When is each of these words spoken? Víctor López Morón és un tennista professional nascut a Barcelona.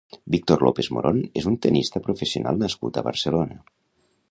Víctor 0.35 0.63
López 0.67 0.87
Morón 0.97 1.19
és 1.41 1.49
un 1.51 1.59
tennista 1.67 2.03
professional 2.07 2.59
nascut 2.65 2.97
a 3.03 3.07
Barcelona. 3.11 3.63